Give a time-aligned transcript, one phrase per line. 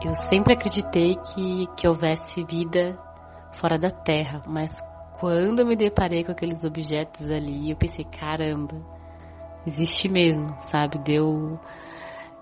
[0.00, 2.96] Eu sempre acreditei que, que houvesse vida
[3.54, 4.80] fora da Terra, mas
[5.18, 8.76] quando eu me deparei com aqueles objetos ali, eu pensei, caramba,
[9.66, 10.98] existe mesmo, sabe?
[10.98, 11.58] Deu.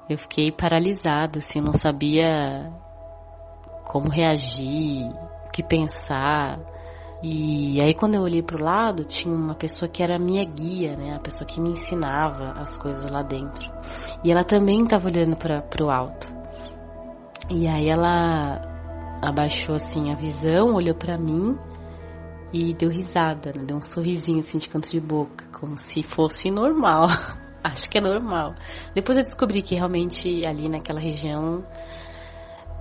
[0.06, 2.70] Eu fiquei paralisada, assim, não sabia
[3.86, 5.08] como reagir,
[5.46, 6.60] o que pensar.
[7.22, 10.94] E aí quando eu olhei para o lado, tinha uma pessoa que era minha guia,
[10.94, 11.16] né?
[11.16, 13.72] A pessoa que me ensinava as coisas lá dentro.
[14.22, 16.35] E ela também estava olhando para o alto.
[17.48, 18.60] E aí ela
[19.22, 21.56] abaixou assim a visão, olhou para mim
[22.52, 23.64] e deu risada, né?
[23.64, 27.06] deu um sorrisinho assim de canto de boca, como se fosse normal.
[27.62, 28.54] Acho que é normal.
[28.94, 31.64] Depois eu descobri que realmente ali naquela região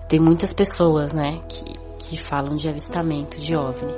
[0.08, 1.64] tem muitas pessoas, né, que,
[1.98, 3.94] que falam de avistamento de OVNI.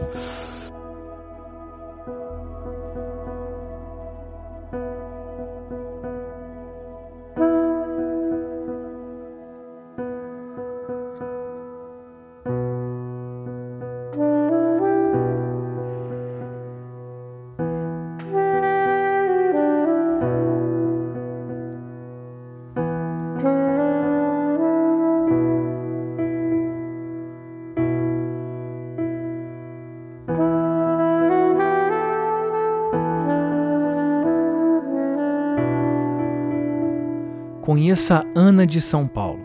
[37.67, 39.41] Conheça Ana de São Paulo.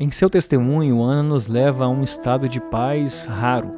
[0.00, 3.72] Em seu testemunho, Ana nos leva a um estado de paz raro.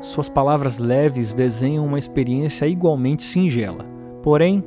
[0.00, 3.84] Suas palavras leves desenham uma experiência igualmente singela.
[4.24, 4.64] Porém,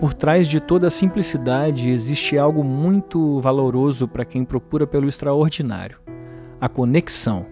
[0.00, 6.00] por trás de toda a simplicidade existe algo muito valoroso para quem procura pelo extraordinário:
[6.60, 7.46] a conexão.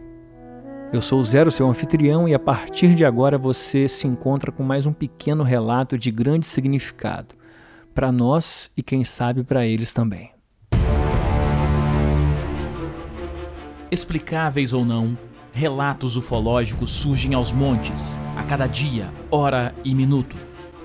[0.93, 4.65] Eu sou o Zero, seu anfitrião, e a partir de agora você se encontra com
[4.65, 7.37] mais um pequeno relato de grande significado
[7.95, 10.36] para nós e quem sabe para eles também.
[13.97, 15.17] Explicáveis ou não,
[15.55, 20.37] relatos ufológicos surgem aos montes, a cada dia, hora e minuto.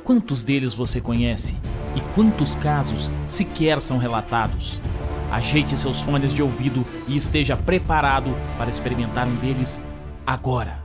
[0.01, 1.57] Quantos deles você conhece?
[1.93, 4.81] E quantos casos sequer são relatados?
[5.29, 9.83] Ajeite seus fones de ouvido e esteja preparado para experimentar um deles
[10.25, 10.81] agora.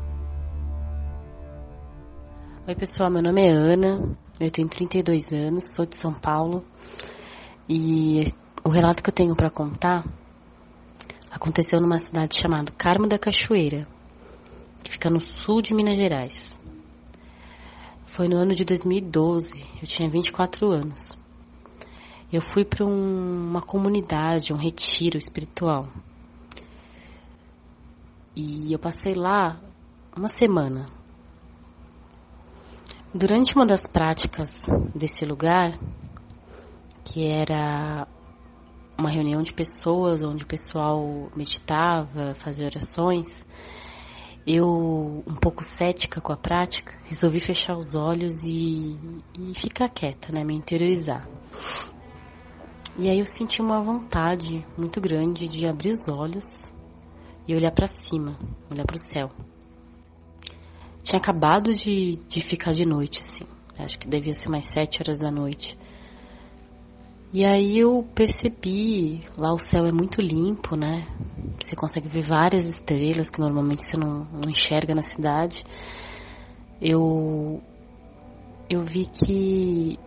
[2.67, 4.03] Oi, pessoal, meu nome é Ana,
[4.41, 6.65] eu tenho 32 anos, sou de São Paulo
[7.69, 8.25] e
[8.65, 10.05] o relato que eu tenho para contar
[11.37, 13.87] aconteceu numa cidade chamada Carmo da Cachoeira,
[14.83, 16.59] que fica no sul de Minas Gerais.
[18.07, 21.15] Foi no ano de 2012, eu tinha 24 anos.
[22.33, 25.87] Eu fui para um, uma comunidade, um retiro espiritual.
[28.35, 29.61] E eu passei lá
[30.17, 30.87] uma semana.
[33.15, 34.65] Durante uma das práticas
[34.95, 35.79] desse lugar,
[37.05, 38.09] que era
[38.99, 43.45] uma reunião de pessoas onde o pessoal meditava, fazia orações,
[44.47, 48.97] eu, um pouco cética com a prática, resolvi fechar os olhos e,
[49.39, 50.45] e ficar quieta, né?
[50.45, 51.29] Me interiorizar.
[52.97, 56.73] E aí eu senti uma vontade muito grande de abrir os olhos
[57.47, 58.39] e olhar para cima,
[58.71, 59.29] olhar para o céu.
[61.03, 63.45] Tinha acabado de, de ficar de noite, assim.
[63.79, 65.77] Acho que devia ser umas sete horas da noite.
[67.33, 71.09] E aí eu percebi, lá o céu é muito limpo, né?
[71.61, 75.65] Você consegue ver várias estrelas que normalmente você não, não enxerga na cidade.
[76.81, 77.61] Eu
[78.69, 79.99] eu vi que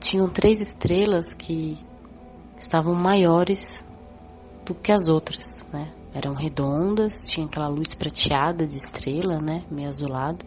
[0.00, 1.78] tinham três estrelas que
[2.58, 3.84] estavam maiores
[4.64, 5.92] do que as outras, né?
[6.14, 9.64] Eram redondas, tinha aquela luz prateada de estrela, né?
[9.70, 10.44] Meio azulada.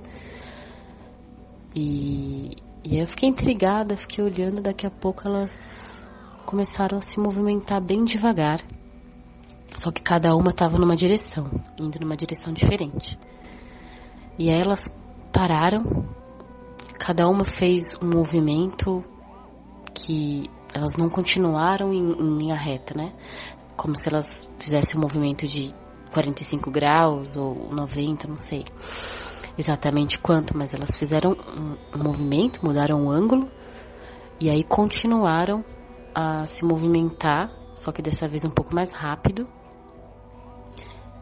[1.76, 2.52] E,
[2.86, 6.08] e aí eu fiquei intrigada, fiquei olhando, daqui a pouco elas
[6.46, 8.62] começaram a se movimentar bem devagar.
[9.76, 11.50] Só que cada uma estava numa direção,
[11.80, 13.18] indo numa direção diferente.
[14.38, 14.84] E aí elas
[15.34, 16.06] pararam,
[17.00, 19.04] cada uma fez um movimento
[19.96, 23.14] que elas não continuaram em, em linha reta, né?
[23.76, 25.74] Como se elas fizessem um movimento de
[26.14, 28.64] 45 graus ou 90, não sei
[29.58, 33.50] exatamente quanto, mas elas fizeram um, um movimento, mudaram o ângulo
[34.40, 35.64] e aí continuaram
[36.14, 39.48] a se movimentar, só que dessa vez um pouco mais rápido.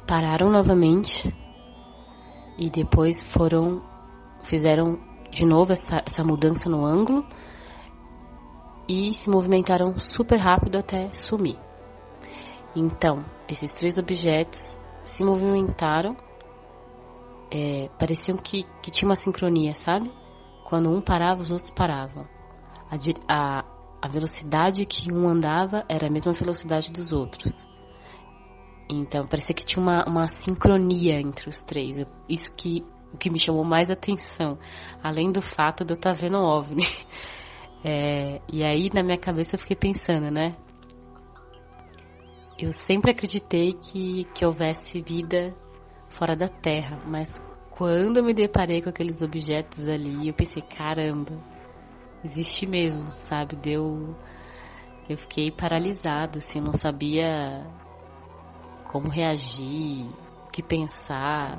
[0.08, 1.34] Pararam novamente
[2.58, 3.82] e depois foram
[4.44, 5.00] fizeram
[5.32, 7.26] de novo essa, essa mudança no ângulo
[8.88, 11.58] e se movimentaram super rápido até sumir.
[12.76, 16.16] Então, esses três objetos se movimentaram,
[17.54, 20.12] é, pareciam que, que tinha uma sincronia, sabe?
[20.66, 22.28] Quando um parava, os outros paravam.
[22.90, 22.98] A,
[23.28, 23.66] a,
[24.02, 27.68] a velocidade que um andava era a mesma velocidade dos outros.
[28.90, 31.98] Então parecia que tinha uma, uma sincronia entre os três.
[32.28, 32.84] Isso que
[33.14, 34.58] o que me chamou mais atenção,
[35.04, 36.84] além do fato de eu estar tá vendo OVNI.
[37.86, 40.56] É, e aí na minha cabeça eu fiquei pensando, né?
[42.58, 45.54] Eu sempre acreditei que, que houvesse vida
[46.14, 51.34] fora da Terra, mas quando eu me deparei com aqueles objetos ali, eu pensei, caramba,
[52.24, 53.56] existe mesmo, sabe?
[53.56, 54.16] Deu.
[55.10, 57.66] Eu fiquei paralisado, assim, não sabia
[58.86, 60.08] como reagir,
[60.48, 61.58] o que pensar.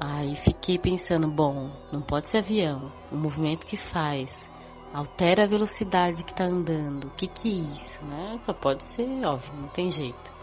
[0.00, 4.50] Aí fiquei pensando, bom, não pode ser avião, o movimento que faz
[4.94, 8.34] altera a velocidade que está andando, o que que é isso, né?
[8.38, 10.39] Só pode ser, óbvio, não tem jeito.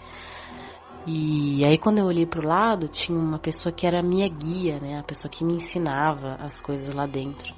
[1.09, 4.77] E aí quando eu olhei para o lado, tinha uma pessoa que era minha guia,
[4.77, 4.99] né?
[4.99, 7.55] A pessoa que me ensinava as coisas lá dentro.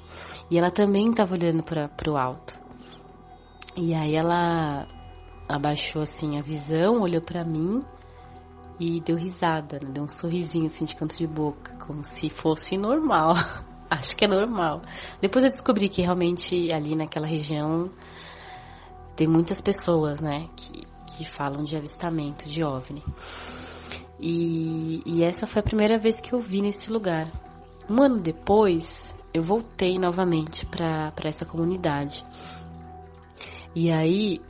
[0.48, 2.54] E ela também estava olhando para o alto.
[3.76, 4.86] E aí ela
[5.48, 7.82] abaixou assim a visão, olhou para mim
[8.78, 9.90] e deu risada, né?
[9.94, 13.34] deu um sorrisinho assim de canto de boca, como se fosse normal.
[13.90, 14.82] Acho que é normal.
[15.20, 17.90] Depois eu descobri que realmente ali naquela região
[19.16, 20.86] tem muitas pessoas, né, que,
[21.16, 23.02] que falam de avistamento de OVNI.
[24.18, 27.30] E, e essa foi a primeira vez que eu vi nesse lugar.
[27.88, 32.24] Um ano depois, eu voltei novamente para essa comunidade.
[33.74, 34.40] E aí,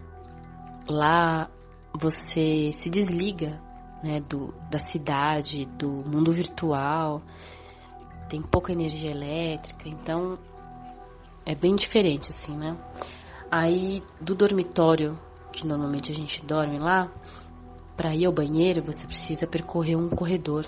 [0.88, 1.48] lá
[1.98, 3.60] você se desliga
[4.02, 7.22] né, do, da cidade, do mundo virtual,
[8.28, 10.38] tem pouca energia elétrica, então
[11.44, 12.76] é bem diferente assim, né?
[13.50, 15.18] Aí do dormitório,
[15.52, 17.10] que normalmente a gente dorme lá,
[17.96, 20.66] para ir ao banheiro você precisa percorrer um corredor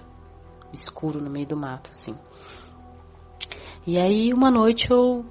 [0.73, 2.15] escuro no meio do mato, assim.
[3.87, 5.25] E aí uma noite eu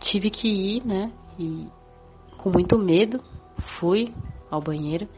[0.00, 1.12] tive que ir, né?
[1.38, 1.66] E
[2.36, 3.20] com muito medo
[3.56, 4.14] fui
[4.50, 5.08] ao banheiro.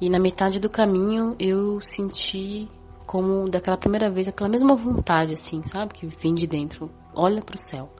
[0.00, 2.68] E na metade do caminho eu senti
[3.06, 5.94] como daquela primeira vez, aquela mesma vontade, assim, sabe?
[5.94, 6.90] Que vem de dentro.
[7.14, 7.90] Olha pro céu.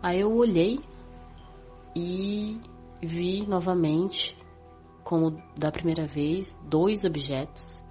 [0.00, 0.78] Aí eu olhei
[1.94, 2.60] e
[3.02, 4.36] vi novamente,
[5.04, 7.84] como da primeira vez, dois objetos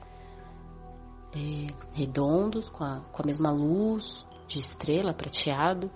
[1.35, 5.91] é, redondos, com a, com a mesma luz, de estrela, prateado.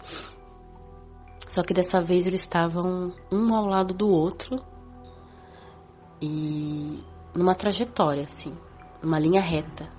[1.47, 4.57] Só que dessa vez eles estavam um ao lado do outro
[6.21, 7.03] e
[7.33, 8.55] numa trajetória, assim,
[9.01, 9.89] uma linha reta,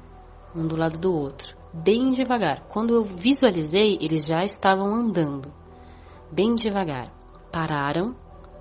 [0.55, 2.67] um do lado do outro, bem devagar.
[2.69, 5.53] Quando eu visualizei, eles já estavam andando,
[6.31, 7.11] bem devagar.
[7.51, 8.15] Pararam,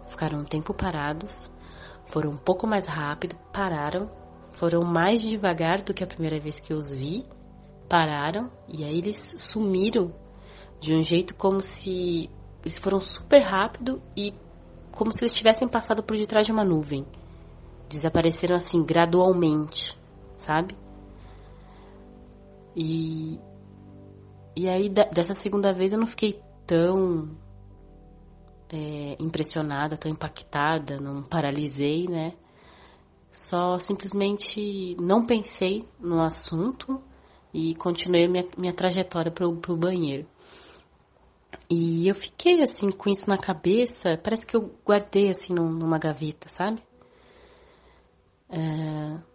[0.10, 1.50] ficaram um tempo parados,
[2.06, 4.10] foram um pouco mais rápido, pararam,
[4.50, 7.26] foram mais devagar do que a primeira vez que eu os vi
[7.88, 10.14] pararam e aí eles sumiram
[10.80, 12.30] de um jeito como se
[12.62, 14.34] eles foram super rápido e
[14.92, 17.06] como se eles tivessem passado por detrás de uma nuvem.
[17.88, 19.98] Desapareceram assim gradualmente,
[20.38, 20.78] sabe?
[22.76, 23.40] E
[24.56, 27.30] e aí dessa segunda vez eu não fiquei tão
[28.72, 32.34] é, impressionada, tão impactada, não paralisei, né?
[33.32, 37.02] Só simplesmente não pensei no assunto
[37.54, 40.28] e continuei minha, minha trajetória pro, pro banheiro.
[41.70, 46.50] E eu fiquei assim com isso na cabeça, parece que eu guardei assim numa gaveta,
[46.50, 46.82] sabe?
[48.50, 49.30] É